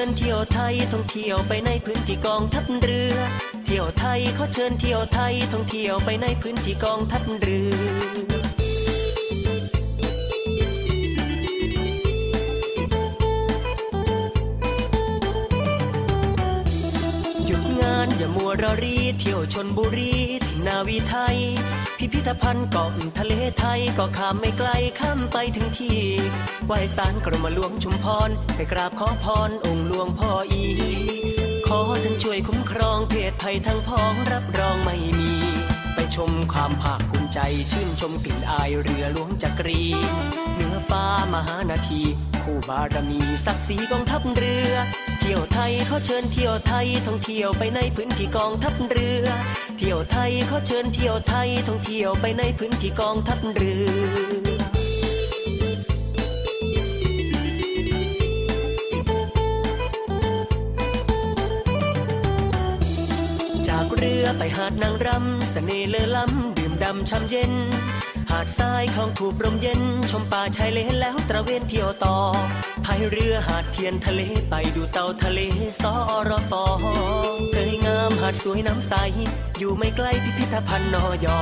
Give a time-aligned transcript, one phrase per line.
[0.00, 3.16] เขาเชิญเที่ยวไทยท่องเที่ยวไปในพื้นที่กองทัพเรือ
[3.64, 7.76] เที่ยวไทยเขาเชิญเที่ยวไทยท่องเที่ยวไปในพื้นที่กองทัพเรือ
[17.46, 20.12] หยุดงานอย่ามัวรอรีเที่ยวชนบุรี
[20.46, 21.38] ที่นาวีไทย
[22.02, 24.68] พิพิธภัณฑ์เกาะทะเลไทยก็ข้ามไม่ไกล
[25.00, 25.98] ข้ามไปถึงที่
[26.66, 30.64] ไหว้สารกรมหลวงชุมพรไปกราบขอพรองค์หลวงพ่ออี
[31.66, 35.32] ขอท่านช่วยคุ้มครองเพศภัยทั้งพ้องรับรองไม่มี
[35.94, 37.38] ไปชมความภาคภูมิใจ
[37.72, 39.82] ชื่นชมกลิ่นอายเรือหลวงจักรี
[40.54, 42.02] เหนือฟ้ามหานาที
[42.42, 44.72] คู่บารมีศักดิ์ศรีกองทัพเรือ
[45.20, 49.26] เที่ยวไทยเขาเชิญเที่ยวไทยท่องเที่ยวไปในพื้นที่กองทัพเรือ
[49.82, 53.90] เที่ยวไทยเขาเชิญเที่ยวไทยท่องเที่ยวไปในพื้นที่กองทัพเรือ
[63.68, 67.52] จากเรือไปหาดนางรำเสน่ห์เลอล้ำดื่มดำช่ำเย็น
[68.30, 72.16] หาดทรายของถูกลมเย็น ชมป่าชายเลนแล้วตระเวนเที่ยวต่อ
[72.84, 75.40] พายเรือหาดเทียนทะเลไปดูเต่าทะเล
[75.82, 75.92] สอ
[76.28, 76.64] รอฟอ
[77.52, 78.92] เคยงามหาดสวยน้ำใส
[79.58, 81.40] อยู่ไม่ไกลพิพิธภัณฑ์นอยอ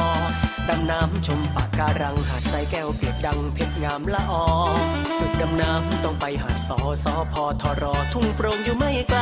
[0.68, 4.44] ดำน้ำชมปะการัง หาดทรายแก้วเปียกดังเพชรงามละออ
[5.18, 9.20] ฝึกดำน้ำต้องไปหาดสอสอพอทอรอทุ่งโปร่งอยู่ไม่ไกล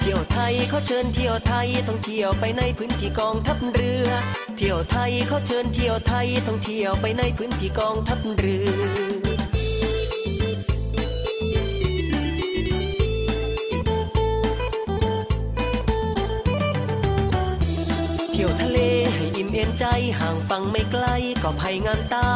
[0.00, 4.08] เที่ยวไทยเขาเชิญเที่ยวไทยท่องเที่ยวไปในพื้นที่กองทัพเรือ
[4.56, 9.23] เที่ยวไทยเขาเชิญเที่ยวไทยท่องเที่ยวไปในพื้นที่กองทัพเรือ
[21.44, 22.28] ก็ภัยงามตา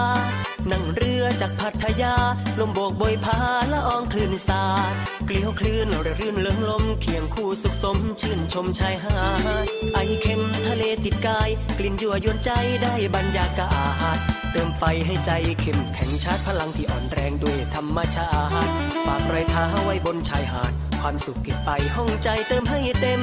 [0.71, 2.15] นั่งเรือจากพัทยา
[2.61, 3.39] ลมโบกโบยพา
[3.73, 4.95] ละอองคลื่นสาด
[5.27, 9.19] เกลียวคลื่นระรื่นเลิงลม เคียงคู่สุขสม ชื่นชมชายหา
[9.65, 11.49] ดไอเค็มทะเลติดกาย
[11.79, 12.51] กลิ่นยั่วยวนใจ
[12.83, 13.73] ได้บรรยากา
[14.17, 14.19] ศ
[14.53, 15.31] เติมไฟให้ใจ
[15.61, 18.31] เข้มแข็งชาร์จพลังที่อ่อนแรงด้วยธรรมชา
[18.67, 18.71] ติ
[19.07, 23.21] ฝากรอยเท้าไว้บนชายหาด ความสุขเก็บไปห้องใจเติมให้เต็ม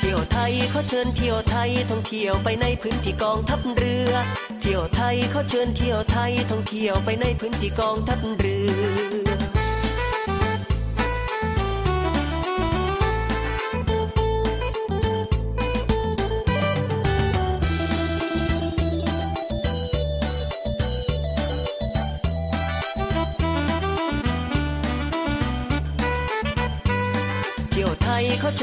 [0.00, 4.12] เที่ยวไทยเขาเชิญเที่ยวไทยท่องเที่ยวไปในพื้นที่กองทัพเรือ
[4.60, 8.58] เที่ยวไทยเขาเชิญเที่ยวไทยท่องเที่ยวไปในพื้นที่กองทัพเรื
[9.26, 9.29] อ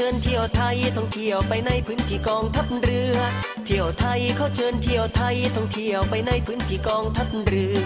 [0.00, 3.16] เชิญเที่ยวไทยท่องเที่ยวไปในพื้นที่กองทัพเรือ
[3.64, 7.78] เที่ยวไทยเขาเชิญเที่ยวไทยท่องเที่ยวไปในพื้นที่กองทัพเรือ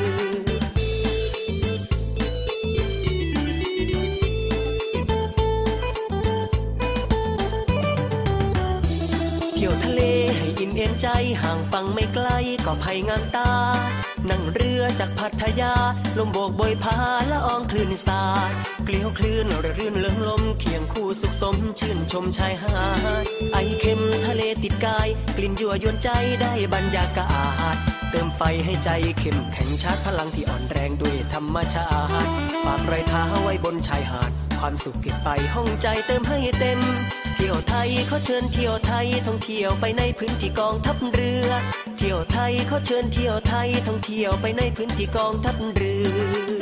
[9.55, 10.01] เที่ยวทะเล
[10.37, 11.09] ให้อิ่มเอ็นใจ
[11.43, 12.29] ห่างฟังไม่ไกล
[12.65, 13.51] ก็ภัยงามตา
[14.31, 15.75] นั่งเรือจากพัทยา
[16.19, 16.97] ลมโบกโบยพา
[17.31, 18.51] ละอองคลื่นสาด
[18.85, 22.77] เกลียวคลื่นระรื่นเลิงลมเคียงคู่สุขสมชื่นชมชายหา
[23.23, 26.09] ดไอเค็มทะเลติดกาย กลิ่นยั่วยวนใจ
[26.41, 27.31] ได้บรรยากา
[27.75, 27.77] ศ
[28.11, 31.89] เติมไฟให้ใจเข้มแข็งชาร์จพลังที่อ่อนแรงด้วยธรรมชา
[32.25, 32.31] ติ
[32.65, 34.31] ฝากรอยเท้าไว้บนชายหาด
[34.61, 36.81] ความสุขเก็บไปห้องใจเติมให้เต็ม
[37.35, 41.51] เที่ยวไทยเขาเชิญเที่ยวไทยท่องเที่ยวไปในพื้นที่กองทัพเรือ
[41.99, 45.95] เที่ยวไทยเขาเชิญเที่ยวไทยท่องเที่ยวไปในพื้นที่กองทัพเรื
[46.61, 46.62] อ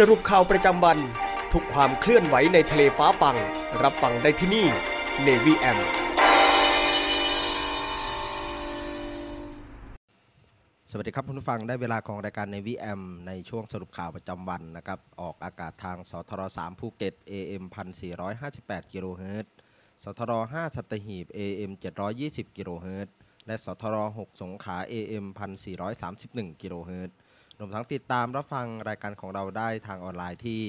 [0.00, 0.98] สรุปข่าวประจำวัน
[1.52, 3.36] ทุกความเคลื่อนไหวในทะเลฟ้าฟัง
[3.82, 4.66] รับฟังได้ที่นี่
[5.26, 5.78] Navy M
[10.90, 17.64] สวัสดีครับคุณผู้ฟังได้เวลาของรายการ Navy AM ในช่วงสรุปข่าวประจำวันนะครับ ออกอากาศทางสทร3ภูเก็ต AM
[18.28, 19.52] 1458กิโลเฮิรตซ์
[20.02, 21.70] สทร5สัตหีบ AM
[22.14, 23.14] 720กิโลเฮิรตซ์
[23.46, 25.24] และสทร6สงขลา AM
[25.94, 27.16] 1431กิโลเฮิรตซ์
[27.58, 30.62] รวมทั้งติดตามรับฟังรายการของเราได้ทางออนไลน์ที่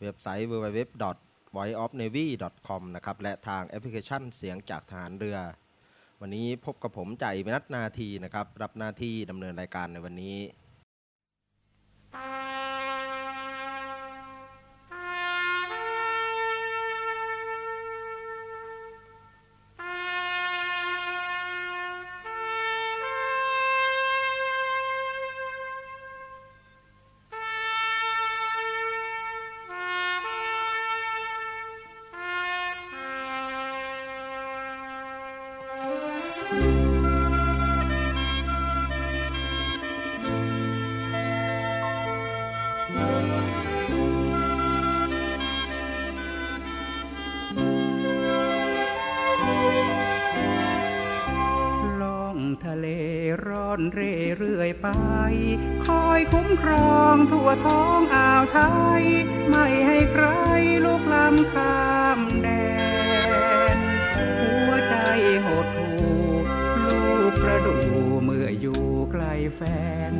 [0.00, 5.38] เว็บไซต์ www.voiceofnavy.com นะครับ และทางแอปพลิเคชันเสียงจากทหารเรือ
[6.20, 10.36] วันนี้พบกับผมใจวินัทนาทีนะครับ รับหน้าที่ดำเนินรายการในวันนี้
[55.86, 58.58] คอยคุ้มครองทั่วท้องอ่าวไท
[59.00, 59.02] ย
[59.50, 60.26] ไม่ให้ใคร
[60.84, 61.86] ลุกล้ำข้า
[62.18, 62.48] มแด
[63.76, 63.78] น
[64.40, 64.94] หัวใจ
[65.44, 66.24] หดหู่
[66.84, 67.76] ลูกประดู
[68.22, 69.60] เมื่ออยู่ใกล้แฟ
[70.10, 70.12] น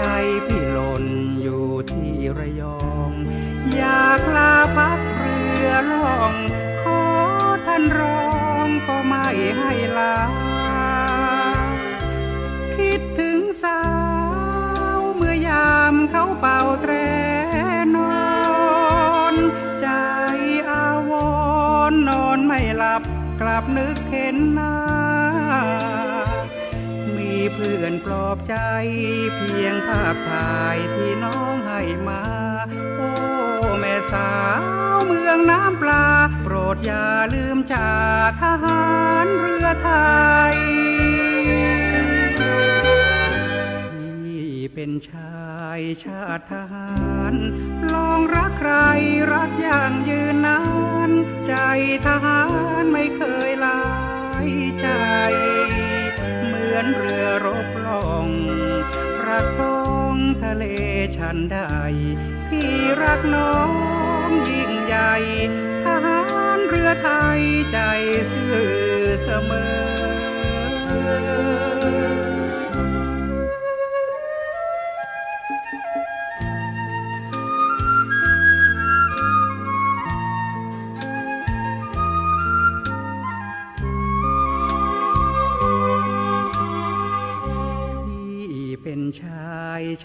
[0.00, 0.10] ใจ
[0.46, 1.04] พี่หล่น
[1.42, 3.10] อยู่ที่ระยอง
[3.74, 4.59] อยากลา
[28.30, 28.56] อบใจ
[29.36, 32.22] เพียงภาพถ่ายที่น้องให้มา
[32.96, 33.10] โอ้
[33.80, 34.32] แม่สา
[34.94, 36.06] วเมืองน้ำปลา
[36.42, 37.94] โปรดอย่าลืมจา
[38.28, 38.84] กทหา
[39.24, 39.90] รเรือไท
[40.52, 40.56] ย
[44.22, 46.88] พี่เป็นชายชาติทหา
[47.32, 47.34] ร
[47.92, 48.72] ลองรักใคร
[49.32, 50.60] รักอย่างยืนนา
[51.08, 51.10] น
[51.48, 51.54] ใจ
[52.06, 52.40] ทหา
[52.82, 53.82] รไม่เคยลา
[54.46, 54.48] ย
[54.80, 54.88] ใจ
[56.72, 58.28] มือนเรือรบล่อง
[59.28, 59.80] รักท้อ
[60.12, 60.64] งทะเล
[61.16, 61.58] ฉันใด
[62.48, 62.72] พี่
[63.02, 63.58] รักน้อ
[64.26, 65.14] งยิ่งใหญ่
[65.84, 66.20] ทหา
[66.56, 67.08] รเรือไท
[67.38, 67.40] ย
[67.72, 67.78] ใจ
[68.32, 68.62] ซื่อ
[69.22, 69.80] เสมอ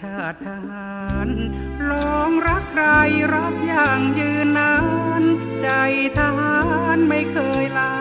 [0.00, 1.28] ชาติทหาร
[1.90, 2.86] ลองรักใคร
[3.34, 4.74] รักอย่างยืนนา
[5.20, 5.22] น
[5.62, 5.68] ใจ
[6.18, 6.58] ทหา
[6.96, 7.96] รไม่เคยลา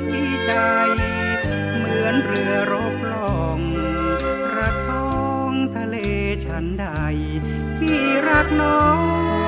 [0.00, 0.02] ย
[0.46, 0.52] ใจ
[1.76, 3.60] เหมือนเรือรบล่อง
[4.58, 5.20] รักท้อ
[5.50, 5.96] งทะเล
[6.44, 6.86] ชันใด
[7.78, 8.88] ที่รักน้อ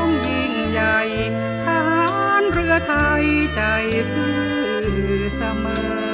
[0.04, 1.00] งยิ่งใหญ่
[1.64, 3.24] ทหารเรือไทย
[3.56, 3.62] ใจ
[4.12, 4.40] ซื่อ
[5.36, 5.66] เสม
[6.10, 6.11] อ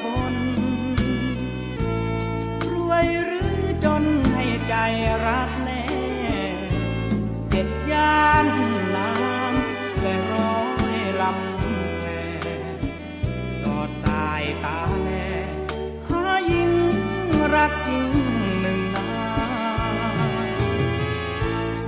[0.00, 0.34] คน
[2.70, 4.74] รวยหรือจนให้ใจ
[5.26, 5.82] รักแน่
[7.50, 8.46] เจ็ดย่าน
[8.96, 10.58] น้ำและร้อ
[10.94, 12.04] ยลำแพ
[13.62, 15.10] สอดสายตาแล
[16.08, 16.72] หายิ่ง
[17.54, 18.08] รักจริง
[18.60, 19.10] หนึ่งนา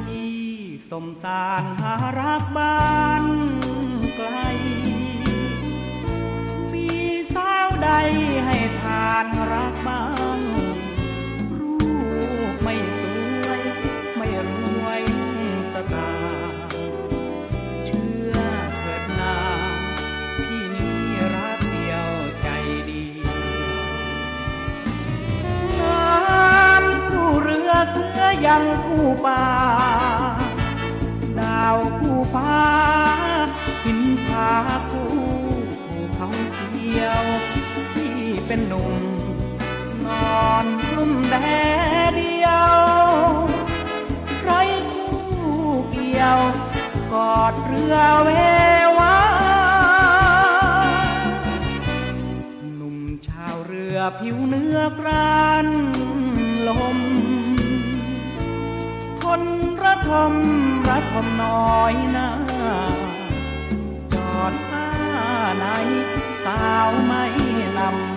[0.08, 0.42] ที่
[0.90, 2.78] สมสารหารักบ้า
[3.23, 3.25] น
[4.16, 4.28] ไกล
[8.46, 10.02] ให้ทานรักบ้า
[10.38, 10.40] ง
[11.58, 11.72] รู
[12.52, 13.00] ปไม่ส
[13.44, 13.62] วย
[14.16, 14.50] ไม่ร
[14.84, 15.02] วย
[15.72, 16.10] สตา
[17.84, 18.36] เชื่อ
[18.76, 19.36] เถิดนา
[20.36, 20.96] พี่นี้
[21.34, 22.08] รักเดียว
[22.42, 22.48] ใจ
[22.88, 23.04] ดี
[25.80, 26.14] งา
[26.82, 29.44] มคู่เรือเสือยังคู่ป่า
[31.40, 32.56] ดาวคู่ฟ้า
[33.84, 34.50] หินผา
[34.90, 35.10] คู่
[36.14, 37.24] เขาเขียว
[38.46, 38.92] เป็นหนุ่ม
[40.06, 40.08] น
[40.42, 41.34] อนกลุ่มแด
[42.08, 42.76] ดเดียว
[44.40, 44.52] ใคร
[44.92, 45.16] คู่
[45.90, 46.40] เกี่ยว
[47.12, 48.30] กอดเรือเว
[48.98, 49.18] วา
[52.76, 55.66] หนุ่มชาวเรือผิวเนื้อกราน
[56.68, 56.98] ลม
[59.22, 59.42] คน
[59.82, 60.34] ระทม
[60.88, 62.30] ระทมน้อยหน้า
[64.14, 64.88] จอดท่า
[65.56, 65.64] ไหน
[66.44, 67.24] สาวไม่
[67.78, 68.13] นำ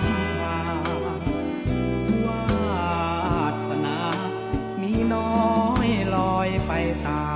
[6.68, 6.72] ไป
[7.06, 7.27] ตา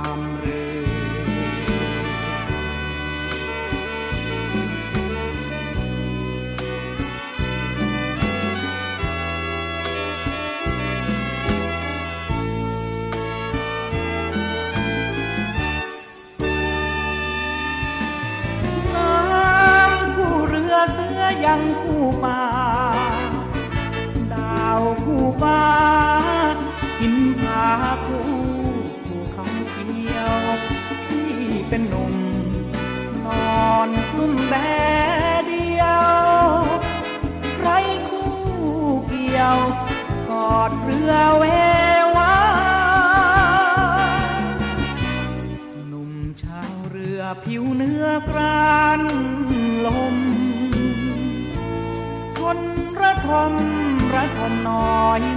[54.68, 55.31] น้อย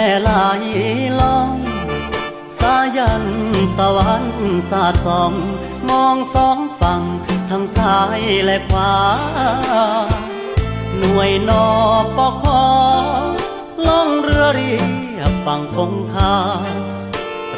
[0.00, 0.32] แม่ไหล
[1.20, 1.60] ลอย
[2.58, 3.24] สายัน
[3.78, 4.24] ตะวัน
[4.70, 5.32] สาดส่อง
[5.88, 7.02] มองสองฝั่ง
[7.50, 8.94] ทั้งซ้ายและขวา
[10.98, 11.66] หน่วยนอ
[12.16, 12.64] ปอคอ
[13.86, 14.74] ล่องเรือเรี
[15.18, 16.36] ยบฝั่งคงคา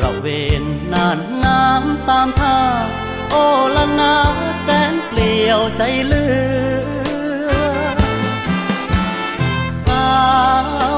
[0.01, 0.27] ระเว
[0.63, 2.59] นน่านน้ำตามท่า
[3.31, 3.35] โอ
[3.77, 4.15] ละนา
[4.61, 6.25] แสนเปลี่ยวใจเลื
[6.89, 10.33] อา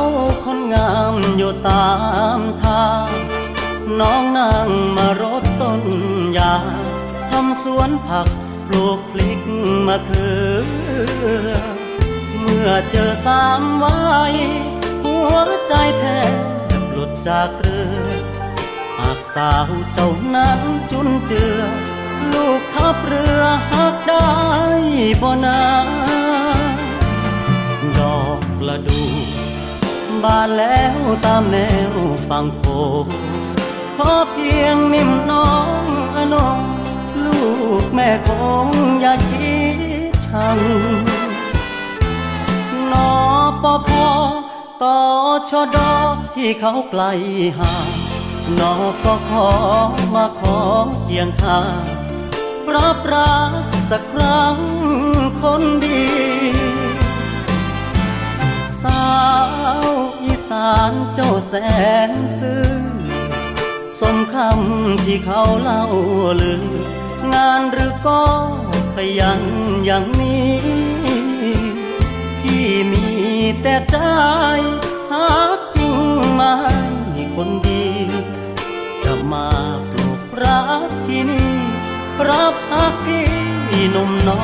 [0.03, 0.05] ว
[0.45, 1.93] คนงามอยู่ตา
[2.39, 3.09] มทาง
[4.01, 5.83] น้องนั่งมารดต้น
[6.39, 6.55] ยา
[7.31, 8.29] ทำสวนผัก
[8.67, 9.41] ปลูกพลิก
[9.87, 10.31] มะเขื
[11.47, 11.51] อ
[12.39, 13.99] เมื่อเจอสามไว้
[15.05, 15.35] หัว
[15.69, 16.35] ใจแทบ
[16.93, 18.09] หลุดจากเรือ
[18.99, 20.61] หากสาวเจ้านั้น
[20.91, 21.61] จุนเจือ
[22.33, 24.31] ลูกทับเรือหักได้
[25.23, 25.63] บ่นา
[28.63, 29.01] อกละดู
[30.23, 31.57] บานแล้วตามแน
[31.91, 31.95] ว
[32.29, 32.63] ฝั่งโข
[33.05, 33.07] ง
[33.97, 35.53] ขอเพียงนิ่มน้อ
[35.83, 35.85] ง
[36.17, 36.59] อนง
[37.25, 37.41] ลู
[37.83, 38.29] กแม่ค
[38.67, 38.69] ง
[39.01, 39.57] อย่าคิ
[40.11, 40.59] ดชัง
[42.93, 43.13] นอ
[43.63, 44.09] ปอพอ
[44.83, 44.99] ต่อ
[45.51, 45.93] ชอดอ
[46.35, 47.03] ที่เขาไกล
[47.59, 47.89] ห่าง
[48.59, 49.49] นอปอขอ
[50.15, 50.59] มาขอ
[51.03, 51.83] เคียงข้าง
[52.75, 53.53] รับรัก
[53.91, 54.57] สักครั้ง
[55.41, 56.03] คนดี
[58.85, 59.09] สา
[59.87, 59.89] ว
[60.25, 61.55] อีสานเจ้าแส
[62.09, 62.67] นซื่อ
[63.99, 65.85] สมคำที่เขาเล่า
[66.43, 66.63] ลือ
[67.33, 68.23] งานหรือก็
[68.95, 69.43] ขยัน
[69.85, 70.57] อย่างนี้
[72.41, 73.07] พี่มี
[73.63, 73.97] แต่ใจ
[75.13, 75.97] หากจริง
[76.35, 76.55] ไมา
[77.13, 77.87] ให้คนดี
[79.05, 79.49] จะมา
[79.91, 81.53] ปลูกรักที่นี่
[82.29, 83.29] รับพักพี่
[83.91, 84.41] หนุ่มนอ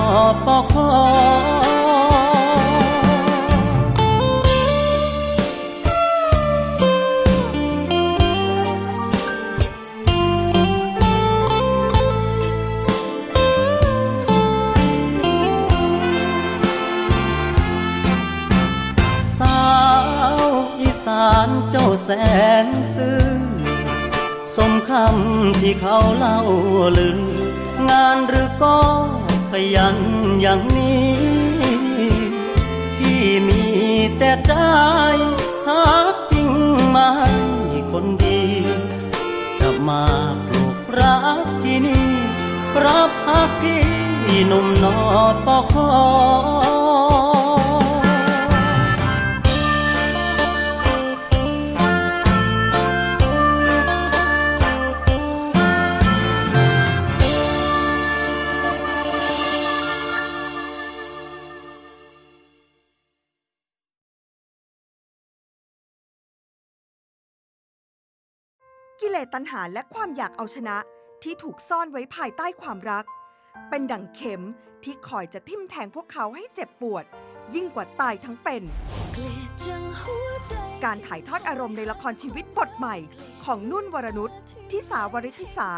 [0.46, 1.77] ปอคอ
[25.60, 26.38] ที่เขาเล่า
[26.98, 27.18] ลือ
[27.88, 28.78] งานหรือก็
[29.50, 29.96] ขยัน
[30.40, 31.12] อย่างนี้
[32.96, 33.62] พี่มี
[34.18, 34.52] แต่ใจ
[35.68, 36.50] หากจริง
[36.94, 37.08] มา
[37.68, 38.42] ให้คนดี
[39.58, 40.04] จะมา
[40.46, 42.08] ปลูกรักที่นี่
[42.84, 43.82] รับพักพี่
[44.46, 44.96] หนุ่มนอ
[45.46, 46.77] ปอคอ
[69.18, 70.76] เลสตัณหาและความอยากเอาชนะ
[71.22, 73.04] ที่ถูกซ่อนไว้ภายใต้ความรัก
[73.68, 74.44] เป็นดั่งเข็ม
[74.84, 77.04] ที่คอยจะทิ่มแทงพวกเขาให้เจ็บปวด
[77.54, 78.62] ยิ่งกว่าตายทั้งเป็น
[80.84, 82.96] การถ่ายทอดอารมณ์ในละครชีวิตบทใหม่
[83.44, 84.30] ของนุ่นวรนุช
[84.70, 85.70] ทิสาวริธิสา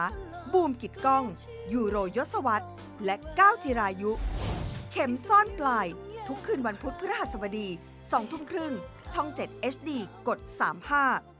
[0.53, 1.25] บูมกิดก้อง
[1.73, 2.67] ยูโรยศวัตร
[3.05, 4.13] และก้าวจิรายุ
[4.91, 5.87] เข็มซ่อนปลาย
[6.27, 8.73] ทุกคืนวันพุธพฤหัสบดี2ทุ่มครึ่ง
[9.15, 9.91] ช่อง 7 HD
[10.29, 10.39] กด
[10.97, 11.40] 35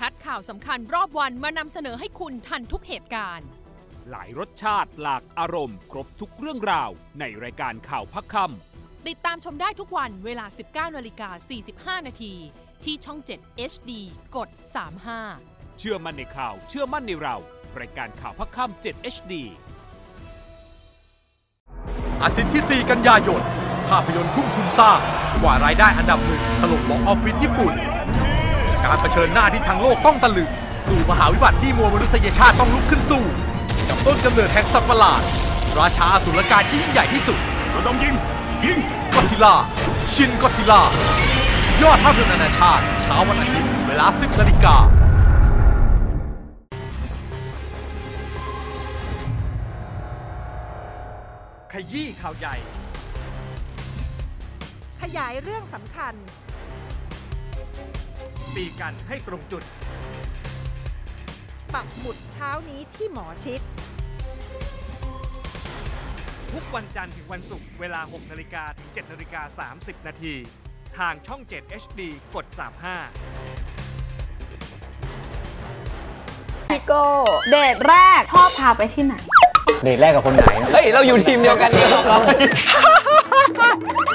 [0.00, 3.46] คัดข่าวสำคัญรอบวันมานำเสนอให้คุณทันทุกเหตุการณ์
[4.10, 8.36] หลายรสชาติหลากอารมณ์ ครบทุกเรื่องราว ในรายการข่าวพักค
[9.08, 11.30] ติดตามชมได้ทุกวันเวลา 19นาฬิกา
[12.00, 12.34] 45 นาที
[12.84, 13.90] ที่ช่อง 7 HD
[14.36, 14.48] กด
[15.08, 17.36] 35ำเชื่อมั่นในข่าว เชื่อมั่นในเรา
[17.80, 19.32] รายการข่าวพักคำ7 HD
[22.22, 23.42] อาทิตย์ที่ 4 กันยายน
[23.88, 25.00] ภาพยนตร์ทุ่มทุนสร้าง
[25.42, 27.74] กว่ารายได้อันดับหนึ่งถล่มบ็อกออฟฟิศญี่ปุ่น
[28.84, 30.48] การเผชิญหน้าที่ทั้งโลกต้องตะลึง
[30.86, 33.22] สู่มหาวิบัติที่มวลมนุษยชาติต้องลุกขึ้นสู้
[33.88, 35.22] กับต้นกำเนิดแห่งสัตว์ประหลาด
[35.78, 37.38] ราชาอสุรกายที่ยิ่งใหญ่ที่สุด
[37.70, 38.14] เราต้องยิง
[38.64, 38.78] ยิง
[39.14, 39.54] ก็ซิล่า
[40.14, 40.82] ชินก็ซิล่า
[41.82, 44.76] ยอดภาพยนตร์นานาชาติเช้าวันอาทิตย์เวลา 10นาฬิกา
[51.72, 52.56] ขยี้ข่าวใหญ่
[55.02, 56.14] ขยายเรื่องสำคัญ
[58.56, 59.62] ตีกันให้ตรงจุด
[61.74, 63.60] ปักหมุดเช้านี้ที่หมอชิด
[66.52, 70.34] ทุกวันจันทร์ถึงวันศุกร์เวลา 6นาฬิกาถึง7นาฬิกา30 นาที
[70.98, 72.00] ทางช่อง 7 HD
[72.34, 72.60] กด 35
[76.70, 77.02] พี่โก้
[77.50, 79.14] เดทแรกชอบพาไปที่ไหน
[79.84, 81.88] เดทแรกกับคนไหน เฮ้ย เราอยู่ทีมเดียวกันเนี่ย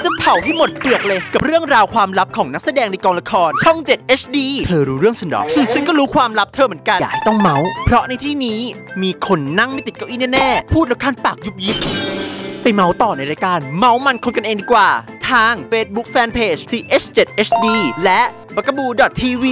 [0.04, 5.42] จะเผาให้หมดเปลือกเลยกับเรื่องราวความลับของนักแสดงในกองละคร ช่อง 7 HD เธอรู้เรื่องฉันหรอ
[5.74, 8.60] ฉันก็รู้ความลับเธอเหมือนกัน อย่าให้ต้องเมาส์เพราะในที่นี้
[9.02, 11.76] มีคนนั่งไม่ติดเก้าอี้แน่ๆ พูดแล้วคันปากยุบยิบ
[12.62, 14.88] ไปเมาส์ต่อในรายการ เมาส์มันคนกันเองดีกว่า
[15.30, 17.66] ทาง Facebook Fanpage TH7HD
[18.04, 18.20] และ
[18.56, 19.44] b a g a b o o TV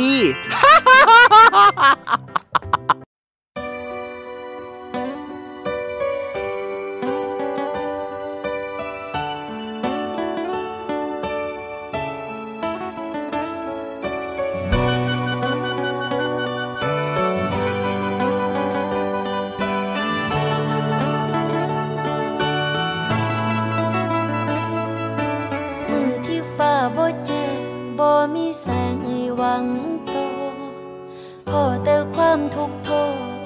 [32.55, 32.91] ทุกโท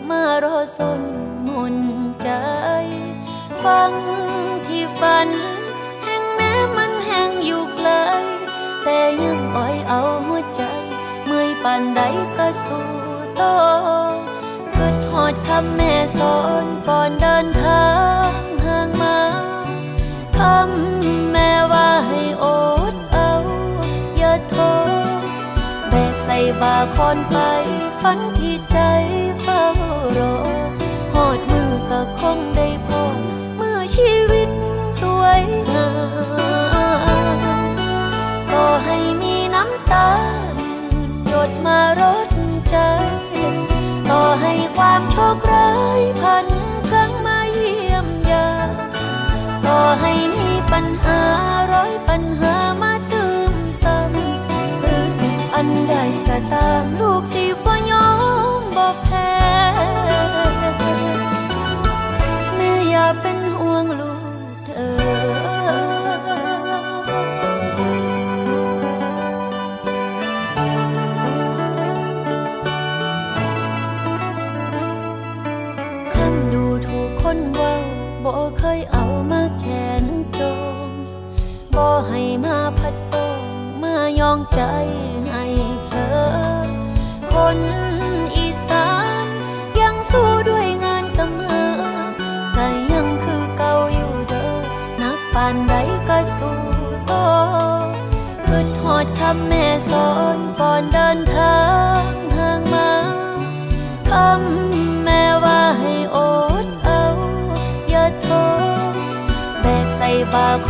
[0.08, 1.02] มารอสน
[1.46, 1.76] มุน
[2.22, 2.30] ใจ
[3.64, 3.92] ฟัง
[4.66, 5.28] ที่ฝัน
[6.04, 7.90] แห่งแม้มันแห่งอยู่ไกล
[8.84, 10.62] แต่ยังอ่อยเอาหัวใจ
[11.24, 12.00] เมื่อยปานใด
[12.36, 13.42] ก็สู้ทโต
[14.74, 17.88] คือทอดคำแม่สอนก่อนเดินทา
[18.28, 18.30] ง
[18.66, 19.18] ห่างมา
[20.38, 22.46] คำแม่ว่าให้อ
[22.92, 23.32] ดเอา
[24.18, 24.72] อย่าท้อ
[26.38, 27.38] บกใส่บาคอนไป
[28.00, 28.78] ฝันที่ใจ
[29.42, 29.64] เฝ้า
[30.18, 30.36] รอ
[31.14, 33.02] หอดมือก็คงได้พอ
[33.58, 34.48] มือชีวิต
[35.00, 35.88] สวยงา
[37.36, 37.68] ม
[38.52, 40.10] ก็ให้มีน้ำตา
[41.26, 42.28] หยดมารด
[42.70, 42.76] ใจ
[44.10, 45.70] ต่อให้ความโชคร้า
[46.00, 46.46] ยพัน
[46.90, 48.70] ครั้งมาเยี่ยมยาม
[49.66, 51.20] ต่อให้มีปัญหา
[51.72, 52.47] ร้อยปัญหา
[56.52, 57.44] ตามลูกสิ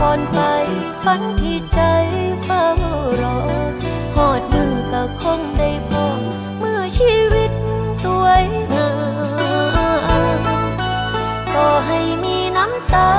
[0.02, 0.40] ส่อนไป
[1.04, 1.80] ฝันที่ใจ
[2.44, 2.64] เฝ้า
[3.20, 3.38] รอ
[4.16, 6.06] หอดมือก็คงได้พอ
[6.62, 7.50] มือชีวิต
[8.02, 8.90] สวยงา
[10.38, 10.40] ม
[11.54, 13.12] ต่อให้มีน้ำตา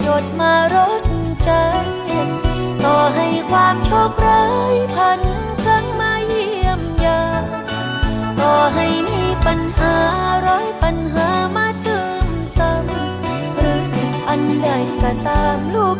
[0.00, 1.02] หยดมารด
[1.44, 1.50] ใจ
[2.84, 5.20] ต่อให้ความโชคร้ายพัน
[5.62, 7.44] ครั้งมาเยี่ยมยาม
[8.40, 9.94] ต่อให้มีปัญหา
[10.46, 11.09] ร้อยปัญหา
[15.26, 15.96] ตามลูก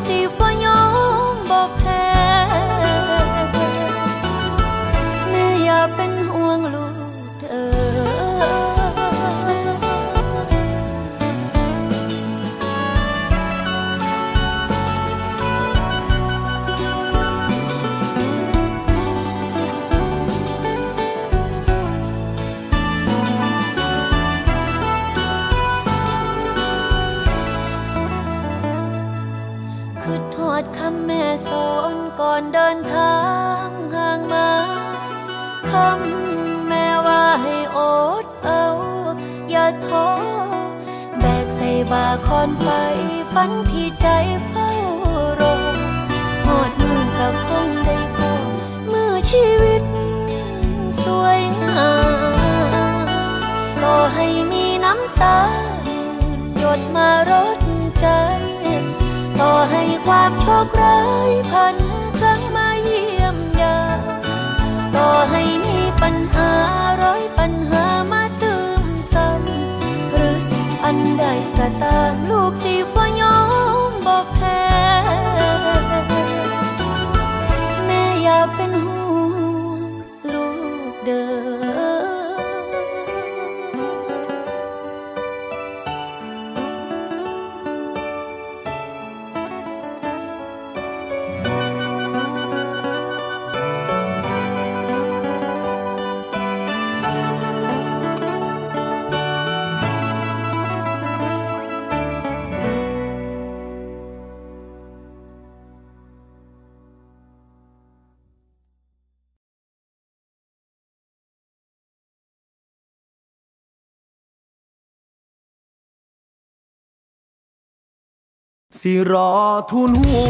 [118.79, 119.33] สิรอ
[119.71, 120.23] ทุนหั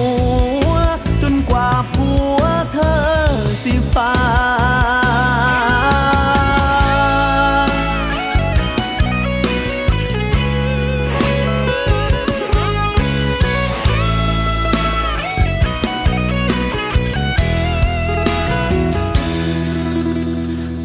[0.69, 0.73] ว
[1.23, 2.95] จนกว่าผัวเธอ
[3.63, 4.11] สิไปา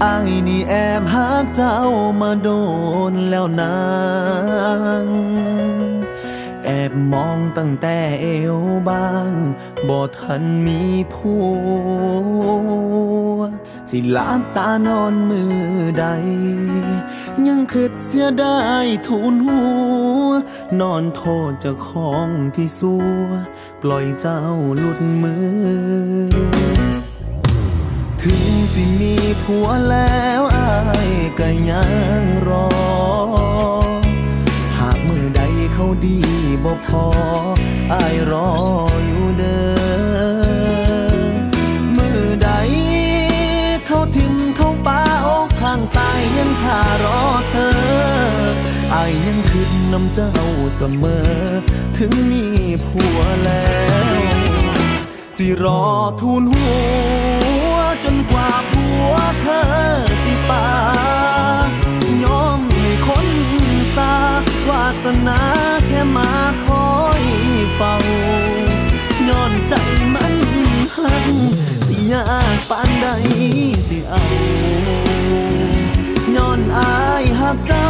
[0.02, 0.16] ไอ้
[0.48, 1.80] นี่แอบหักเจ้า
[2.22, 2.50] มาโด
[3.12, 3.76] นแล้วนา
[5.04, 5.06] ง
[6.66, 8.58] แอบมองตั้งแต่เอว
[8.90, 9.34] บาง
[9.88, 10.82] บ่ทันมี
[11.14, 13.40] ผัว
[13.90, 15.56] สิลาบตานอนมือ
[16.00, 16.06] ใด
[17.48, 18.60] ยังคิดเสียได้
[19.08, 19.60] ทุนหั
[20.28, 20.30] ว
[20.80, 23.30] นอนโทษเจ้าของที่สัว
[23.82, 24.42] ปล่อยเจ้า
[24.78, 25.36] หลุดมื
[26.28, 26.30] อ
[28.22, 30.74] ถึงสิมีผัวแล้วอา
[31.08, 31.84] ยก็ยั
[32.22, 32.70] งรอ
[34.78, 35.42] หากมือใด
[35.74, 36.35] เขาดี
[36.66, 37.06] บ่พอ
[37.94, 38.50] อายรอ
[39.06, 39.60] อยู่เด้
[40.16, 41.26] อ
[41.98, 42.50] มือใด
[43.86, 47.72] เขาทิมเขาป้าอกข้างซ้ายยังท่ารอเธอ
[48.94, 50.34] อายยังคิดน้ำเจ้า
[50.76, 51.30] เสมอ
[51.98, 52.44] ถึงมี
[52.86, 53.76] ผัวแล้
[54.20, 54.22] ว
[55.38, 55.84] สิรอ
[56.22, 56.68] ทูลหั
[57.72, 59.64] ว จนกว่าผัวเธอ
[60.24, 60.62] สิป่
[65.04, 65.40] สนา
[65.86, 66.32] แค่มา
[66.66, 66.90] คอ
[67.22, 67.24] ย
[67.76, 67.94] เฝ้า
[69.30, 69.74] ย้อนใจ
[70.16, 70.36] มัน
[70.96, 71.28] หัก
[71.88, 73.08] สิยากปานใด
[73.88, 74.24] สิเอา
[76.36, 77.90] ย้อนอายหักเจ้า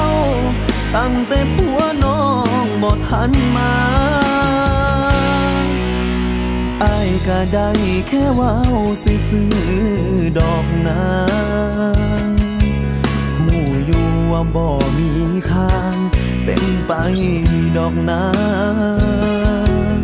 [0.96, 2.24] ตั้งแต่ผัวน้อ
[2.66, 3.74] งบ่ทันมา
[6.84, 7.70] อายก็ได้
[8.08, 8.56] แค่เว้า
[9.04, 9.52] ซื่อ
[10.40, 11.10] ดอกนา
[12.26, 12.30] ง
[13.38, 15.10] หูอยู่ว่าบ่มี
[15.52, 15.96] ทาง
[16.46, 16.94] เป็นไป
[17.78, 18.26] ดอกนา
[19.98, 20.00] ง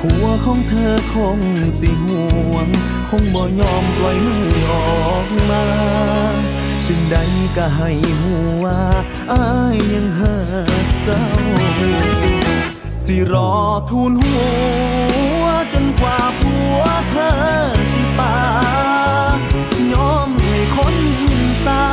[0.00, 1.40] ผัวของเธอคง
[1.80, 2.68] สิห่วง
[3.10, 4.72] คงบ่ยอมปล่อยมืออ
[5.08, 5.64] อกมา
[6.86, 7.22] จึงได้
[7.56, 7.90] ก็ให้
[8.22, 8.80] หัวา
[9.32, 10.36] อายยังหา
[11.02, 11.22] เจ้า
[13.06, 13.52] สิรอ
[13.90, 14.36] ทูลหั
[15.42, 17.30] วจนกว่าผัวเธอ
[17.92, 18.36] สิป่า
[19.92, 20.96] ยอมให้คน
[21.66, 21.84] สา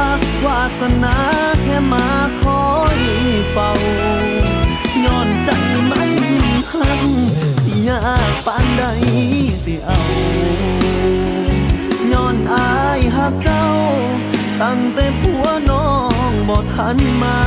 [0.46, 1.16] วาสนา
[1.64, 2.08] แค่มา
[2.42, 2.66] คอ
[2.98, 3.00] ย
[3.52, 3.72] เฝ้า
[5.06, 5.50] ย้อนใจ
[5.92, 6.12] มัน
[6.72, 7.04] หัก
[7.64, 8.84] สิยากปานใด
[9.66, 10.02] สิเอา
[12.12, 13.66] ย้อนอายหักเจ้า
[14.62, 15.88] ตั้งแต่ผัวน้อ
[16.32, 17.40] งบ่ทันมา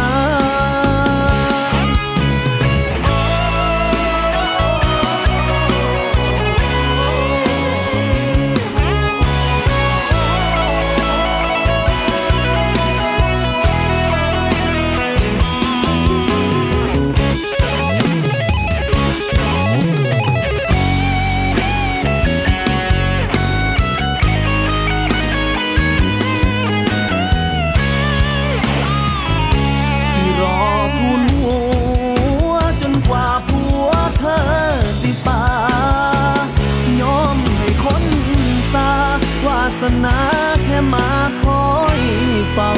[42.59, 42.73] เฝ้า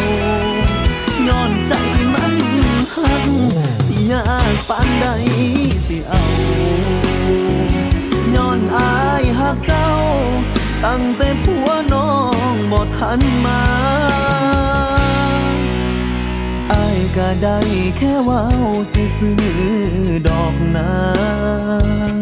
[1.28, 1.72] ย้อนใจ
[2.14, 2.34] มัน
[2.94, 3.28] หัก
[3.86, 5.06] สิยากปานใด
[5.86, 6.22] สิเอา
[8.34, 9.88] ย้อนอายหักเจ้า
[10.84, 12.12] ตั้งแต่ผัวน้อ
[12.54, 13.62] งบ่ทันมา
[16.72, 17.58] อายก็ได้
[17.96, 18.44] แค่เว้า
[18.92, 20.96] ซื่อๆดอกนา
[22.12, 22.14] ง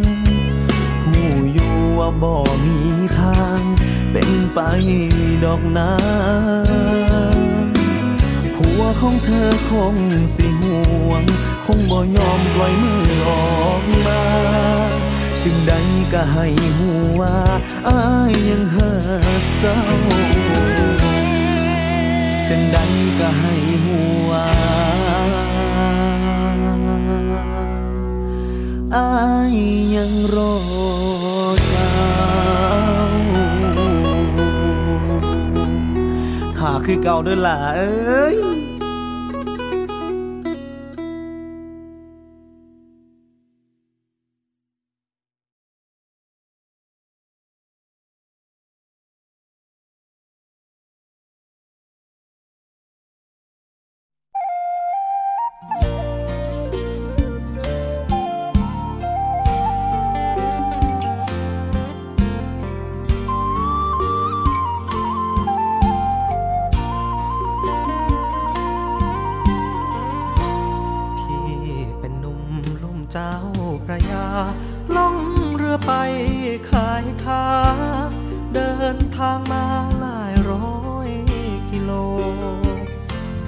[1.04, 2.78] หูอยู่ว่าบ่มี
[3.18, 3.60] ทาง
[4.12, 4.58] เป็นไป
[5.44, 5.92] ดอกนา
[7.44, 7.45] ง
[9.00, 9.96] ของเธอคง
[10.34, 11.24] สิห่วง
[11.66, 13.30] คงบ่ยอมปล่อยมืออ
[13.64, 14.22] อกมา
[15.42, 15.80] จึงได้
[16.12, 16.46] ก็ให้
[16.78, 17.20] หัว
[17.88, 18.92] อายยังเหั
[19.40, 19.78] กเจ้า
[22.48, 22.78] จังใด
[23.18, 24.30] ก็ให้หัว
[28.96, 29.10] อา
[29.52, 29.56] ย
[29.94, 30.56] ยังรอ
[31.68, 31.92] เจ้า
[36.56, 38.36] ถ้าคือเก่าด้อล่ะ เอ้ย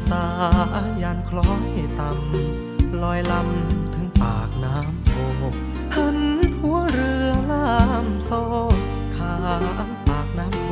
[0.09, 0.27] สา
[1.03, 5.13] ยันคล้อยต่ำลอยลำถึงปากน้ำโพ
[5.95, 6.19] หัน
[6.61, 8.31] หัวเรือลามโซ
[9.17, 9.35] ข้า
[9.89, 10.71] มปากน้ำโพ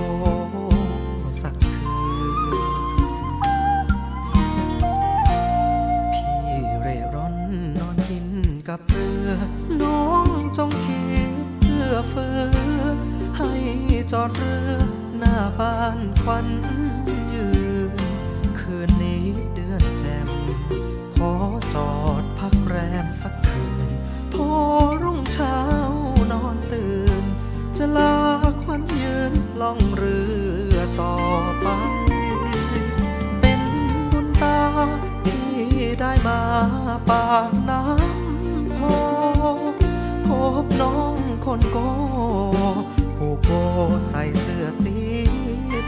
[1.42, 1.74] สักคื
[2.26, 3.88] น
[6.12, 7.36] พี่เร่ร่อน
[7.78, 8.26] นอนกิน
[8.68, 9.28] กับเรือ
[9.82, 12.40] น้องจงคิดเพื่อเฟือ
[13.38, 13.50] ให้
[14.12, 14.70] จอดเรือ
[15.18, 16.46] หน้าบ้านควัน
[25.02, 25.58] รุ่งเช้า
[26.32, 27.24] นอนตื่น
[27.76, 28.16] จะลา
[28.62, 30.18] ควันยืนล่องเรื
[30.74, 31.16] อต่อ
[31.62, 31.68] ไป
[33.40, 33.62] เป็น
[34.12, 34.60] บุญตา
[35.26, 35.50] ที่
[36.00, 36.40] ได้มา
[37.10, 38.96] ปากน้ำพอ
[40.26, 40.28] พ
[40.62, 41.16] บน้อง
[41.46, 41.78] คนโก
[43.18, 43.50] ผู้โก
[44.08, 44.96] ใส่เสื้อสี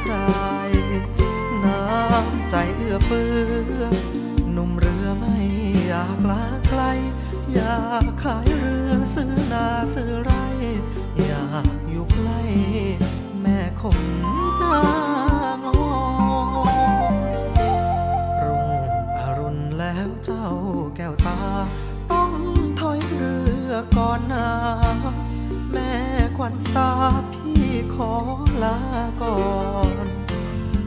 [0.03, 0.71] พราย
[1.65, 3.29] น้ำใจเอื้อเฟื้
[3.81, 3.83] อ
[4.53, 5.37] หนุ่มเรือไม่
[5.87, 6.83] อยากลาไกล
[7.59, 10.33] อยากขายเรือซื้อนาซื้อไร
[11.19, 12.41] อยากอยู่ใกล้
[13.43, 14.01] แม่คง
[14.63, 14.81] ตา
[15.57, 15.69] งอ
[18.43, 18.73] รุ่ง
[19.21, 20.47] อรุณแล้วเจ้า
[20.97, 21.41] แก้วตา
[22.13, 22.33] ต้อง
[22.81, 23.37] ถอยเรื
[23.69, 24.49] อก่อนนา
[25.73, 25.93] แม่
[26.37, 26.93] ควันตา
[27.33, 28.13] พี่ขอ
[28.63, 28.79] ลา
[29.23, 29.39] ก่อ
[30.05, 30.07] น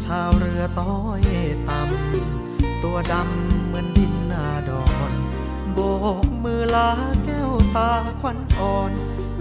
[0.03, 1.21] ชาวเรือต้อย
[1.69, 4.20] ต่ำตัวดำเหมือนดินนาดอน
[5.73, 5.79] โบ
[6.23, 6.89] กมือลา
[7.25, 8.91] แก้วตาควันอ่อน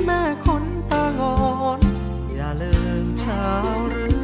[0.04, 1.36] แม่คนตางอ
[1.78, 1.80] น
[2.34, 3.46] อย่าลืมเช้า
[3.90, 4.19] หรือ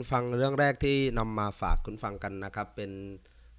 [0.00, 2.92] คุณฟังเรื่องแรกที่นำมาฝากคุณฟังกันนะครับ เป็น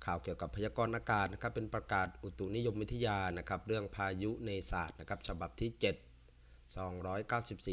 [0.06, 5.70] ข่าวเกี่ยวกับพยากรณ์อากาศนะครับ เป็นประกาศอุตุนิยมวิทยานะครับ เรื่องพายุเนศาสตร์นะครับ ฉบับที่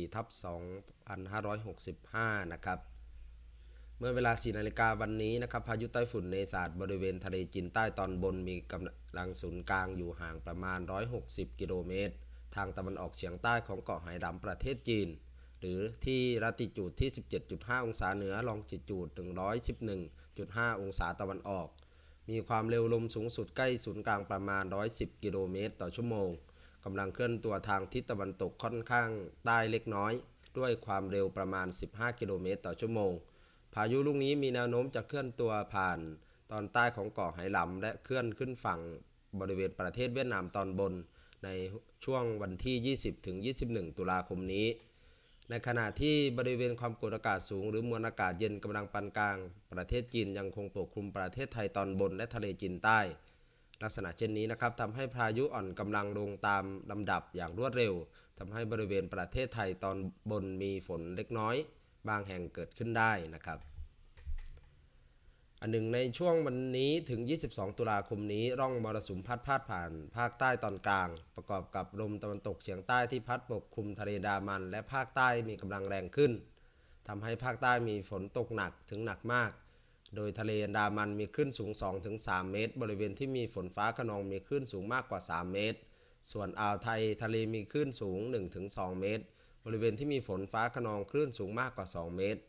[0.01, 0.27] 7 294ทับ
[1.55, 2.79] 2565 นะครับ
[3.99, 10.81] เมื่อเวลา 4 นาฬิกาวันนี้นะครับ พายุไต้ฝุ่นเนศาสตร์บริเวณทะเลจีนใต้ตอนบนมีกำลังศูนย์กลางอยู่ห่างประมาณ
[11.21, 12.15] 160 กิโลเมตร
[12.57, 15.09] ทางตะวันออกเฉียงใต้ของเกาะไหหลำประเทศจีน
[15.61, 17.11] หรือที่ลัติจูดที่
[17.47, 19.09] 17.5 องศาเหนือลองจิจูด
[19.95, 21.69] 111.5 องศาตะวันออก
[22.29, 26.29] มีความเร็วลมสูงสุดใกล้ศูนย์กลางประมาณ 110 กิโลเมตรต่อชั่วโมง
[26.85, 29.11] กำลังเคลื่อนตัวทางทิศตะวันตกค่อนข้าง
[29.45, 30.13] ใต้เล็กน้อย
[30.59, 33.13] ด้วยความเร็วประมาณ 15 กิโลเมตรต่อชั่วโมง
[33.75, 35.99] พายุลูกนี้มีแนวโน้มจะเคลื่อนตัวผ่าน
[36.51, 38.81] ตอนใต้ของเกาะไหหลำและเคลื่อนขึ้นฝั่ง
[39.41, 40.93] บริเวณประเทศเวียดนามตอนบน
[41.45, 41.49] ใน
[42.05, 42.97] ช่วงวันที่
[43.57, 44.67] 20-21 ตุลาคมนี้
[45.51, 49.39] ในขณะที่บริเวณความกดอากาศสูง หรือมวลอากาศเย็นกำลังปานกลาง
[49.73, 53.01] ประเทศจีนยังคงปกคลุมประเทศไทยตอนบนและทะเลจีนใต้
[53.83, 57.95] ลักษณะเช่นนี้นะครับทำให้พายุอ่อนกำลังลงตามลำดับอย่างรวดเร็ว
[58.39, 59.97] ทำให้บริเวณประเทศไทยตอน
[60.31, 61.57] บนมีฝนเล็กน้อย
[62.09, 63.59] บางแห่งเกิดขึ้นได้นะครับ
[65.63, 76.33] อันหนึ่งในช่วงวันนี้ถึง 22 ตุลาคมนี้ ร่องมรสุมพัดพาดผ่านภาคใต้ตอนกลาง ประกอบกับลมตะวันตกเฉียงใต้ที่พัดปกคลุมทะเลดามัน และภาคใต้มีกำลังแรงขึ้น
[77.09, 79.51] ทำให้ภาคใต้มีฝนตกหนักถึงหนักมาก
[80.17, 81.71] โดยทะเลดามันมีคลื่นสูง
[82.11, 85.79] 2-3 เมตร บริเวณที่มีฝนฟ้าขนองมีคลื่นสูงมากกว่า 3 เมตร
[86.31, 88.21] ส่วนอ่าวไทยทะเลมีคลื่นสูง
[88.61, 89.25] 1-2 เมตร
[89.65, 92.41] บริเวณที่มีฝนฟ้าขนองคลื่นสูงมากกว่า 2 เมตร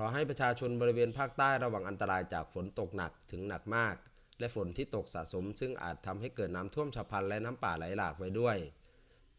[0.00, 3.94] ขอให้ประชาชนบริเวณภาคใต้ระวังอันตรายจากฝนตกหนักถึงหนักมาก
[4.38, 8.56] และฝนที่ตกสะสม ซึ่งอาจทำให้เกิดน้ำท่วมฉับพลันและน้ำป่าไหลหลากไว้ด้วย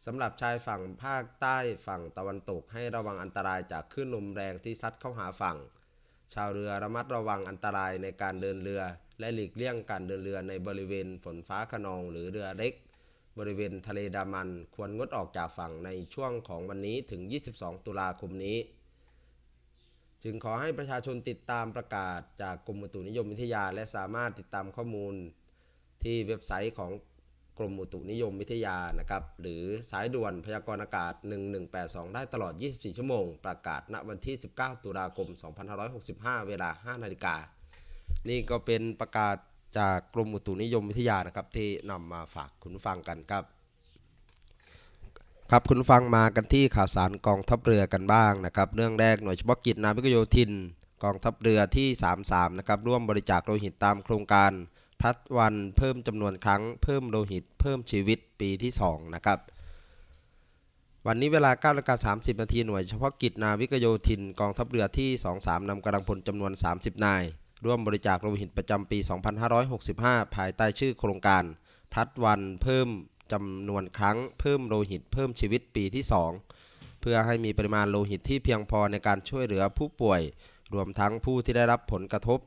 [0.06, 5.56] สำหรับชายฝั่งภาคใต้ฝั่งตะวันตกให้ระวังอันตรายจากคลื่นลมแรงที่ซัดเข้าหาฝั่ง
[6.34, 8.82] ชาวเรือระมัดระวังอันตรายในการเดินเรือ
[9.20, 12.74] และหลีกเลี่ยงการเดินเรือในบริเวณฝนฟ้าขนองหรือเรือเล็ก
[13.38, 17.22] บริเวณทะเลดามันควรงดออกจากฝั่งในช่วงของวันนี้ถึง
[17.54, 18.58] 22 ตุลาคมนี้
[20.24, 25.14] จึงขอให้ประชาชนติดตามประกาศจากกรมอุตุนิยมวิทยา และสามารถติดตามข้อมูล
[26.02, 26.90] ที่เว็บไซต์ของ
[27.58, 31.12] กรมอุตุนิยมวิทยานะครับหรือสายด่วนพยากรณ์อากาศ
[31.64, 35.28] 1182 ได้ตลอด 24 ชั่วโมง ประกาศณวันที่ 19 ตุลาคม
[35.88, 37.36] 2565 เวลา 5 นาฬิกา
[38.28, 39.36] นี่ก็เป็นประกาศ
[39.78, 43.44] จากกรมอุตุนิยมวิทยานะครับที่นำมาฝากคุณฟังกันครับ
[45.54, 50.50] ครับคุณฟังมากันที่ข่าวสารกองทัพเรือกันบ้างนะครับเรื่องแรกหน่วยเฉพาะกิจนาวิกโยธิน
[51.04, 51.88] กองทัพเรือที่
[52.22, 54.52] 33 นะครับร่วมบริจาคโลหิตตามโครงการ
[55.00, 59.38] พัดวันเพิ่มจำนวนครั้งเพิ่มโลหิต เพิ่มชีวิตปีที่ 2 นะครับ
[61.06, 65.08] วันนี้เวลา9นาฬิกา30 นาทีหน่วยเฉพาะกิจนาวิกโยธิน กองทัพเรือที่
[65.40, 67.22] 23นำกำลังพลจำนวน 30 นาย
[67.64, 68.98] ร่วมบริจาคโลหิตประจำปี
[69.66, 71.44] 2565 ภายใต้ชื่อโครงการ
[71.94, 72.88] พัดวันเพิ่ม
[73.32, 76.04] จำนวนครั้งเพิ่มโลหิตเพิ่มชีวิตปีที่
[76.52, 80.20] 2 เพื่อให้มีปริมาณโลหิตที่เพียงพอในการช่วยเหลือผู้ป่วย
[80.74, 82.40] รวมทั้งผู้ที่ได้รับผลกระทบ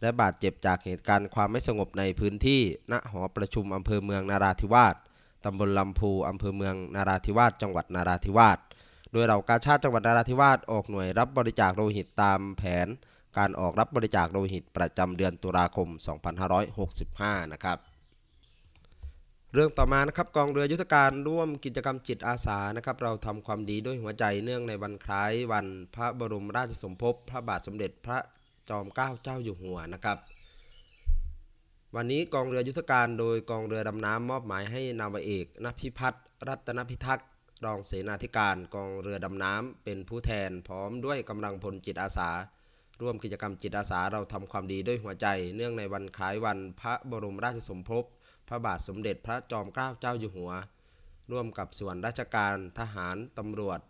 [0.00, 2.60] และบาดเจ็บจากเหตุการณ์ความไม่สงบในพื้นที่
[2.92, 4.94] ณหอประชุมอำเภอเมืองนาราธิวาส
[5.44, 8.58] ตำบลลำพูอำเภอเมืองนาราธิวาสจังหวัดนาราธิวาส
[9.12, 12.86] โดยเรากาชาติจังหวัดนาราธิวาสออกหน่วยรับบริจาคโลหิตตามแผน
[13.38, 15.88] การออกรับบริจาคโลหิตประจำเดือนตุลาคม
[16.70, 17.78] 2565 นะครับ
[19.54, 28.18] เรื่องต่อมานะครับกองเรือยุทธการร่วมกิจกรรมจิตอาสานะครับ เราทำความดีด้วยหัวใจเนื่องในวันคล้ายวันพระบรมราชสมภพพระบาทสมเด็จพระ
[28.68, 30.18] จอมเกล้าเจ้าอยู่หัวนะครับ
[31.96, 37.28] วันนี้กองเรือยุทธการโดยกองเรือดำน้ำมอบหมายให้นาวเอกนพิพัฒน์รัตนพิทักษ์
[37.64, 42.30] รองเสนาธิการกองเรือดำน้ำเป็นผู้แทนพร้อมด้วยกำลังพลจิตอาสา
[43.00, 45.26] ร่วมกิจกรรมจิตอาสาเราทำความดีด้วยหัวใจ
[45.56, 48.06] เนื่องในวันคล้ายวันพระบรมราชสมภพ
[48.52, 50.50] ระบาทสมเด็จพระจอมเกล้าเจ้าอยู่หัว
[51.30, 53.80] ร่วมกับส่วนราชการทหารตำรวจ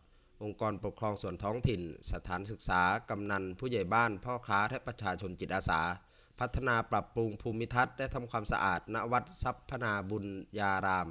[0.43, 1.81] องค์กรปกครองส่วนท้องถิ่น
[2.13, 5.81] สถานศึกษากำนันผู้ใหญ่บ้าน พ่อค้าและประชาชนจิตอาสา
[6.39, 10.27] พัฒนาปรับปรุงภูมิทัศน์และทำความสะอาดณวัดทรัพนาบุญ
[10.59, 11.09] ญาราม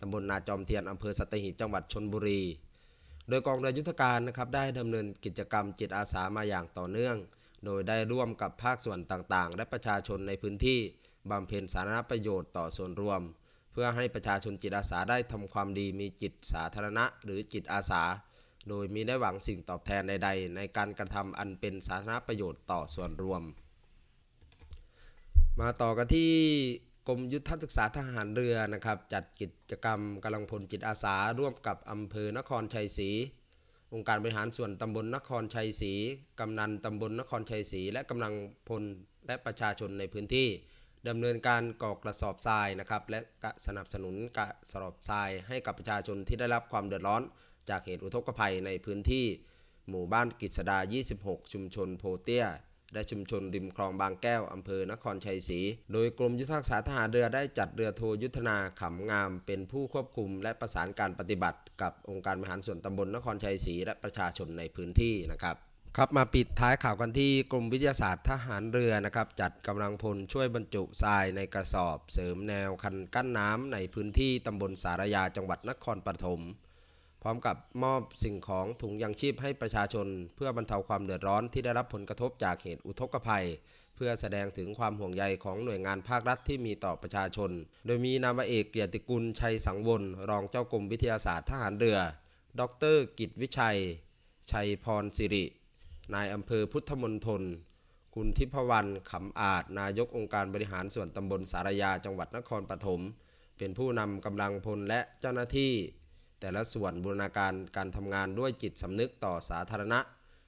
[0.00, 2.40] ตำบลนาจอมเทียนอำเภอสัตหีบจังหวัดชนบุรี
[3.28, 7.16] โดยกองเรือยุทธการนะครับได้ดำเนินกิจกรรมจิตอาสามาอย่างต่อเนื่อง
[7.64, 10.80] โดยได้ร่วมกับภาคส่วนต่างๆ และประชาชนในพื้นที่
[11.30, 13.20] บำเพ็ญสาธารณประโยชน์ต่อส่วนรวม
[13.72, 18.02] เพื่อให้ประชาชนจิตอาสาได้ทำความดีมีจิตสาธารณะ หรือจิตอาสา
[18.68, 23.42] โดยมีได้หวังสิ่งตอบแทนใด ๆ ในการกระทำอันเป็นสาธารณประโยชน์ต่อส่วนรวม
[25.60, 26.32] มาต่อกันที่
[27.08, 33.10] กรมยุทธศึกษาทหารเรือนะครับ จัดกิจกรรมกำลังพลจิตอาสา ร่วมกับอำเภอนครชัยศรี
[33.92, 35.92] องค์การบริหารส่วนตำบลนครชัยศรี
[36.40, 38.32] กำนันตำบลนครชัยศรีและกำลัง
[38.68, 38.82] พล
[39.26, 40.48] และประชาชนในพื้นที่
[41.08, 43.20] ดำเนินการก่อกระสอบทรายนะครับและ
[43.66, 47.22] สนับสนุนกระสอบทรายให้กับประชาชนที่ได้รับความเดือดร้อน
[47.70, 49.26] จากเหตุอุทกภัยในพื้นที่
[49.88, 50.78] หมู่บ้านกิษดา
[51.16, 52.46] 26 ชุมชนโพเตีย
[52.92, 55.60] และชุมชนริมคลองบางแก้ว อำเภอนครชัยศรี
[55.92, 65.56] โดยกรมยุทธศาสตร์ทหารเรือได้จัดเรือโทยุทธนาขำงาม เป็นผู้ควบคุมและประสานการปฏิบัติ กับองค์การบริหารส่วนตำบลนครชัยศรีและประชาชนในพื้นที่นะครับ
[65.98, 76.40] ครับมาปิดท้ายข่าวกันที่กรมวิทยาศาสตร์ทหารเรือนะครับ จัดกำลังพลช่วยบรรจุทรายในกระสอบเสริมแนวคันกั้นน้ำในพื้นที่ตำบลสารยาจังหวัดนครปฐม
[77.22, 83.46] พร้อมกับมอบสิ่งของถุงยังชีพให้ประชาชน เพื่อบรรเทาความเดือดร้อนที่ได้รับผลกระทบจากเหตุอุทกภัย
[83.96, 87.50] เพื่อแสดงถึงความห่วงใยของหน่วยงานภาครัฐที่มีต่อประชาชน
[87.86, 91.98] โดยมีนาวาเอกเกียรติกุลชัยสังวรรองเจ้ากรมวิทยาศาสตร์ทหารเรือ
[92.60, 92.62] ด
[92.94, 93.78] ร กิตวิชัย
[94.52, 95.46] ชัยพรสิริ
[96.12, 97.42] นายอำเภอพุทธมณฑล
[98.14, 103.00] คุณทิพวรรณขำอาจ นายกองค์การบริหารส่วนตำบลสารยาจังหวัดนครปฐม
[103.58, 105.72] เป็นผู้นำกำลังพลและเจ้าหน้าที่
[106.40, 110.00] แต่ละส่วนบูรณาการการทำงานด้วยจิตสำนึกต่อสาธารณะ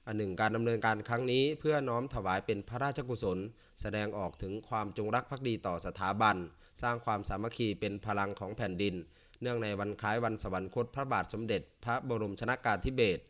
[0.07, 3.39] อันหนึ่งการดำเนินการครั้งนี้เพื่อน้อมถวายเป็นพระราชกุศล
[3.81, 6.35] แสดงออกถึงความจงรักภักดีต่อสถาบัน
[6.81, 8.95] สร้างความสามัคคีเป็นพลังของแผ่นดิน
[9.41, 13.23] เนื่องในวันคล้ายวันสวรรคตพระบาทสมเด็จ พระบรมชนากาธิเบศร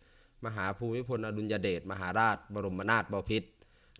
[0.45, 3.49] มหาภูมิพลอดุลยเดชมหาราช บรมนาถบพิตร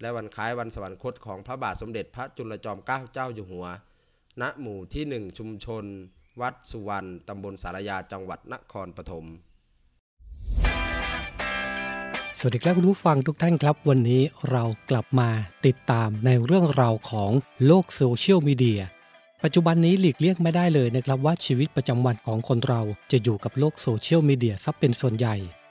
[0.01, 3.65] และวันคล้ายวันสวรรคตของพระบาทสมเด็จพระจุลจอมเกล้าเจ้าอยู่หัว
[4.41, 5.83] ณหมู่ที่ 1 ชุมชน
[6.41, 9.25] วัดสุวรรณตำบลสารยาจังหวัดนครปฐม
[12.37, 14.21] สวัสดีครับคุณผู้ฟังทุกท่านครับ วันนี้
[14.51, 15.29] เรากลับมา
[15.65, 17.31] ติดตามในเรื่องราวของ
[17.65, 18.81] โลกโซเชียลมีเดีย
[19.43, 22.81] ปัจจุบันนี้หลีกเลี่ยงไม่ได้เลยนะครับว่าชีวิตประจำวันของคนเรา
[23.11, 25.35] จะอยู่กับโลกโซเชียลมีเดียซะเป็นส่วนใหญ่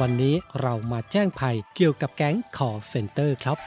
[0.00, 3.58] วันนี้เรามาแจ้งภัยเกี่ยวกับแก๊ง call center ครับ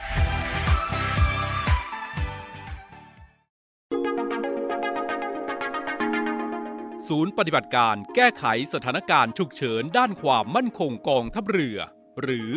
[7.08, 11.78] ศูนย์ปฏิบัติการแก้ไขสถานการณ์ฉุกเฉินด้านความมั่นคงกองทัพเรือ
[12.22, 12.48] หรือ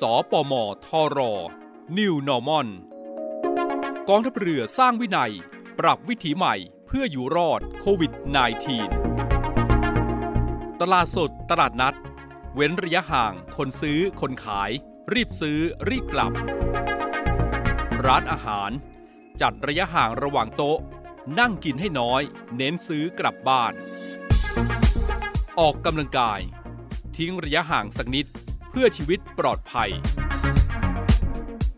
[0.00, 0.52] สอปม
[0.86, 1.18] ทร
[1.98, 2.68] New Normal
[4.08, 5.32] กองทัพเรือสร้างวินัย
[5.78, 6.54] ปรับวิถีใหม่
[6.86, 8.12] เพื่ออยู่รอดโควิด
[9.06, 11.96] -19 ตลาดสดตลาดนัด
[12.54, 14.70] เว้นระยะห่าง คนซื้อ คนขาย
[15.12, 16.32] รีบซื้อ รีบกลับ
[18.06, 18.70] ร้านอาหาร
[19.40, 20.78] จัดระยะห่างระหว่างโต๊ะ
[21.38, 22.22] นั่งกินให้น้อย
[22.56, 23.72] เน้นซื้อกลับบ้าน
[25.60, 26.40] ออกกำลังกาย
[27.16, 28.26] ทิ้งระยะห่างสักนิด
[28.70, 29.90] เพื่อชีวิตปลอดภัย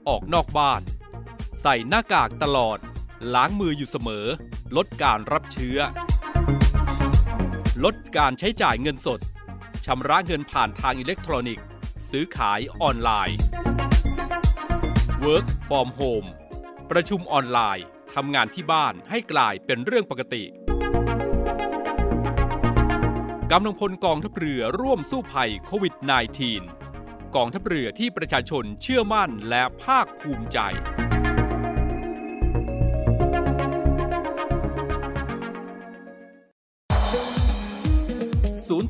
[0.08, 0.80] ออกนอกบ้าน
[1.60, 2.78] ใส่หน้ากากตลอด
[3.34, 4.26] ล้างมืออยู่เสมอ
[4.76, 5.78] ลดการรับเชื้อ
[7.84, 9.20] ลดการใช้จ่ายเงินสด
[9.86, 11.64] ชำระเงินผ่านทางอิเล็กทรอนิกส์
[12.10, 13.38] ซื้อขายออนไลน์
[15.24, 16.28] Work from home
[16.90, 20.44] ประชุมออนไลน์ทำงานที่บ้านให้กลายเป็นเรื่องปกติ
[23.52, 25.94] กำลังพลกองทัพเรือร่วมสู้ภัยโควิด
[26.64, 30.58] -19 กองทัพเรือที่ประชาชนเชื่อมั่นและภาคภูมิใจ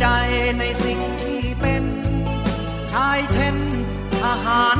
[0.00, 0.06] ใจ
[0.58, 1.84] ในสิ่งที่เป็น
[2.92, 3.56] ชายเช่น
[4.22, 4.76] ทหาร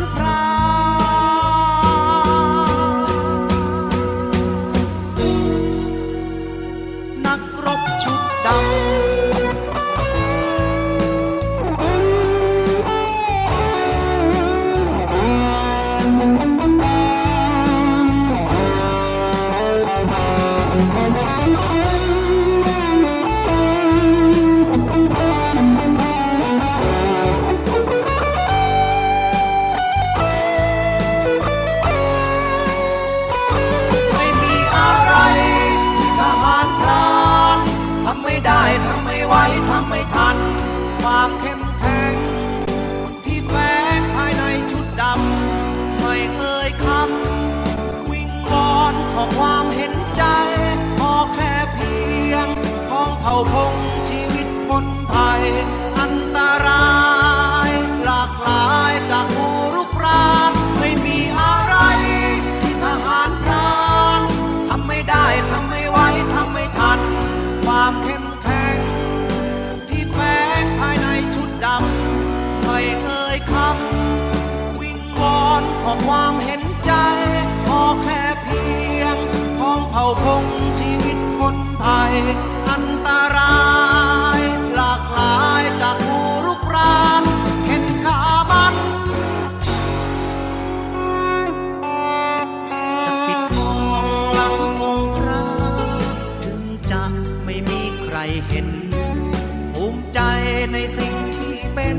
[100.74, 101.98] ในสิ่งที่เป็น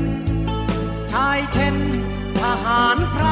[1.12, 1.76] ชายเช่น
[2.40, 3.24] ทหารพร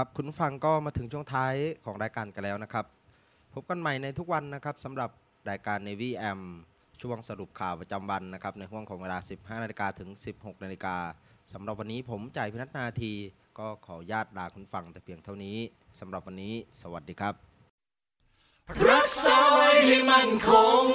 [0.00, 2.84] ครับคุณผู้ฟังก็มาถึงช่วงท้ายของรายการกันแล้วนะครับ
[3.54, 5.10] พบกันใหม่ในทุกวันนะครับสำหรับ
[5.50, 6.40] รายการ Navy AM
[7.02, 10.96] ช่วงสรุปข่าวประจำวันนะครับในห่วงของเวลา 15 นาฬิกาถึง 16 นาฬิกา
[11.52, 13.12] สำหรับวันนี้ผมจ่ายพินัทนาที
[13.58, 15.56] ก็ขอญาตลาคุณฟังแต่เพียงเท่านี้
[16.00, 17.47] สำหรับวันนี้ สวัสดีครับ
[18.68, 20.50] รักษาไว้ให้มันค
[20.84, 20.86] ง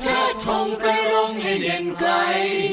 [0.00, 2.10] เทิดธงไปรงให้เด่นไกล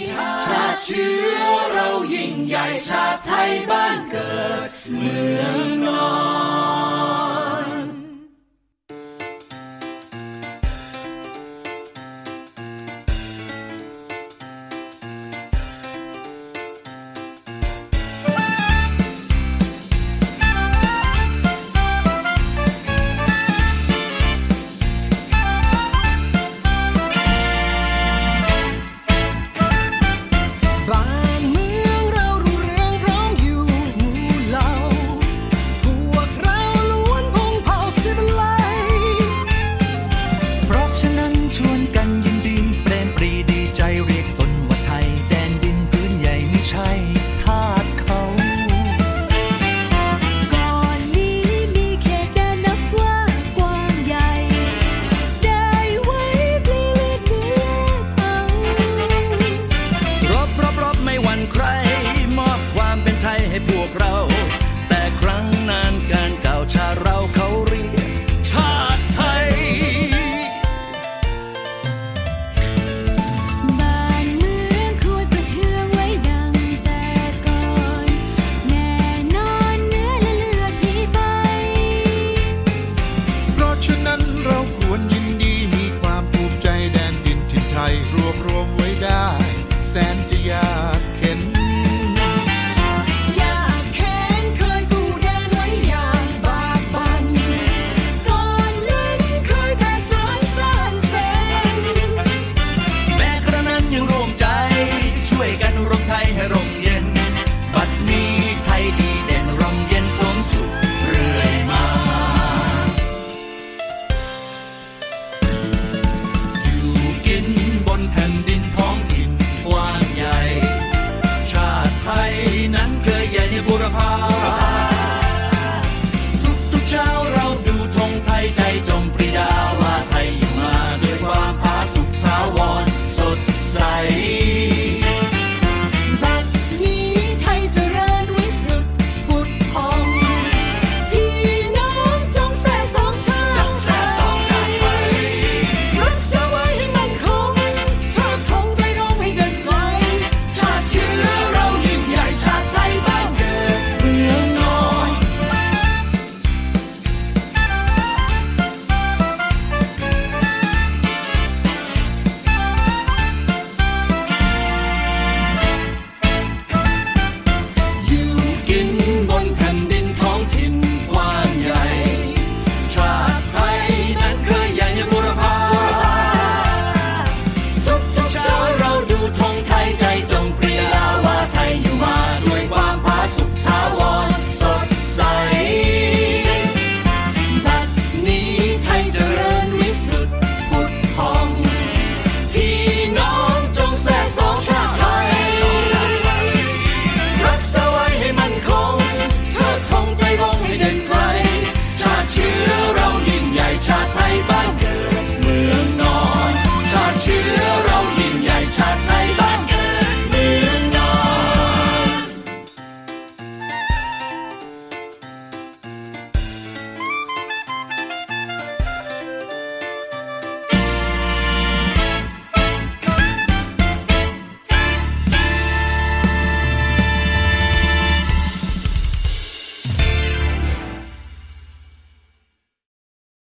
[0.10, 4.68] ชาติเชื้อเรายิ่งใหญ่ชาติไทยบ้านเกิด
[4.98, 6.10] เมืองนอ
[6.98, 6.99] น